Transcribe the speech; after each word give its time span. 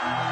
Bye. 0.00 0.29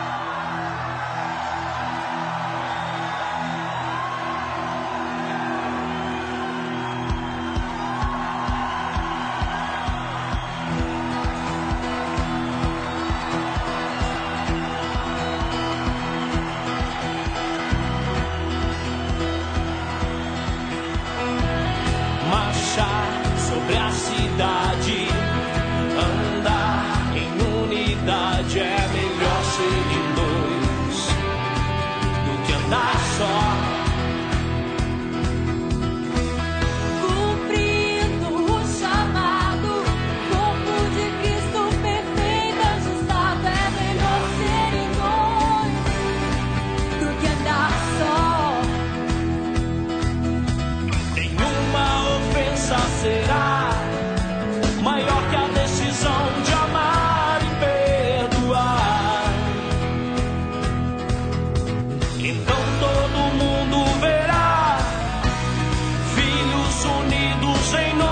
em 67.74 67.94
nós. 67.96 68.07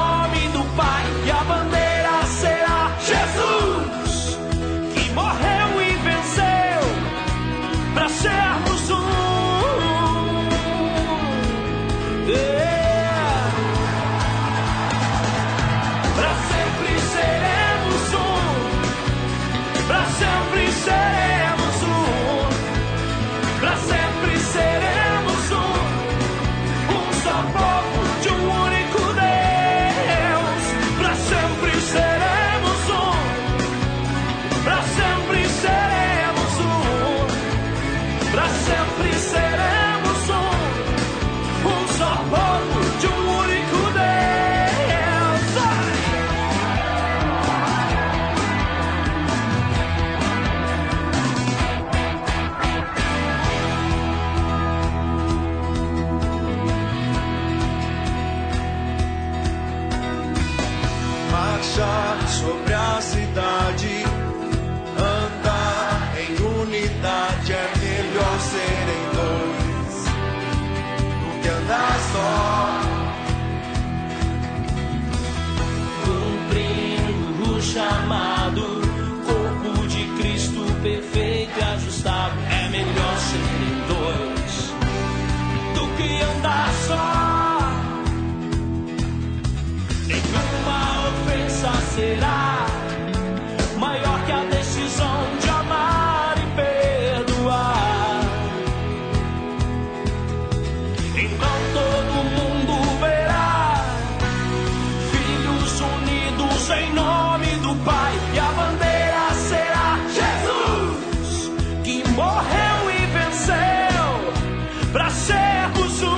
Sobre 62.28 62.74
a 62.74 63.00
cidade. 63.00 64.15
será 91.96 92.66
maior 93.78 94.22
que 94.26 94.32
a 94.32 94.42
decisão 94.56 95.18
de 95.40 95.48
amar 95.48 96.34
e 96.36 96.46
perdoar. 96.54 98.20
Então 101.24 101.56
todo 101.78 102.12
mundo 102.36 102.74
verá 103.00 103.82
filhos 105.10 105.80
unidos 105.80 106.70
em 106.70 106.92
nome 106.92 107.50
do 107.64 107.74
Pai 107.82 108.12
e 108.34 108.38
a 108.40 108.50
bandeira 108.58 109.32
será 109.48 109.98
Jesus 110.18 111.50
que 111.82 112.06
morreu 112.10 112.90
e 112.90 113.06
venceu 113.06 114.06
para 114.92 115.08
sermos 115.08 116.02
um 116.02 116.16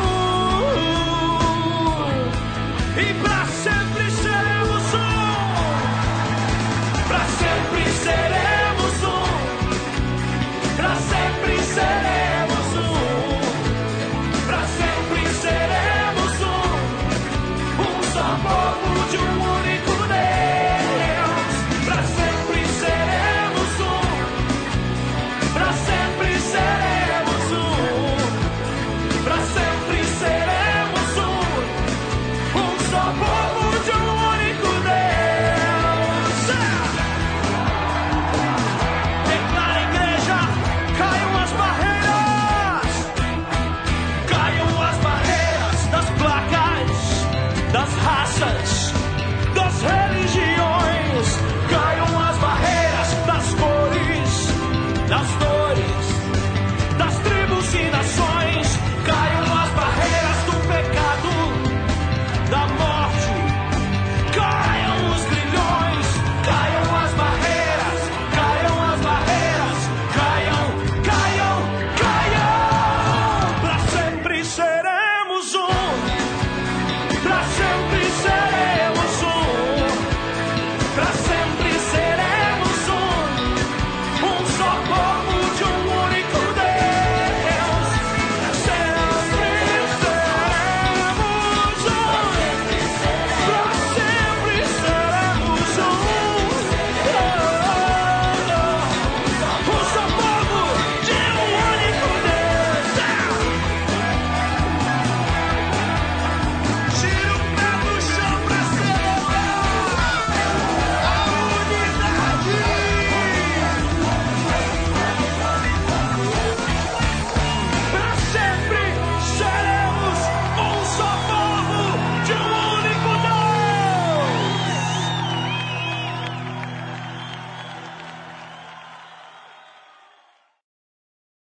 e 3.00 3.14
pra 3.22 3.38